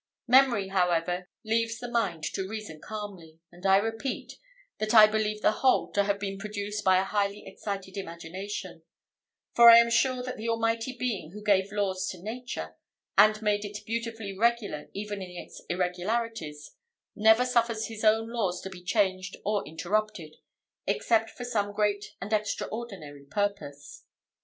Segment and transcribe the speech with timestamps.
[0.25, 4.39] Memory, however, leaves the mind to reason calmly; and I repeat,
[4.79, 8.81] that I believe the whole to have been produced by a highly excited imagination;
[9.53, 12.77] for I am sure that the Almighty Being who gave laws to nature,
[13.15, 16.71] and made it beautifully regular even in its irregularities,
[17.15, 20.35] never suffers his own laws to be changed or interrupted,
[20.87, 24.03] except for some great and extraordinary purpose.